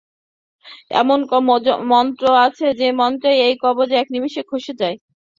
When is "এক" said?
3.93-4.07